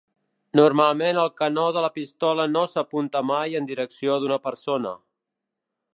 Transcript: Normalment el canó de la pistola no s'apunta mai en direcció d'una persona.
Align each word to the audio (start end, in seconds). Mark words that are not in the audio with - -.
Normalment 0.59 1.19
el 1.23 1.29
canó 1.41 1.65
de 1.75 1.83
la 1.87 1.91
pistola 1.99 2.47
no 2.55 2.65
s'apunta 2.71 3.21
mai 3.33 3.57
en 3.61 3.69
direcció 3.73 4.19
d'una 4.25 4.41
persona. 4.51 4.99